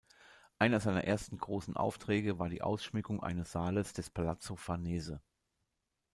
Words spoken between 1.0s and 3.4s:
ersten großen Aufträge war die Ausschmückung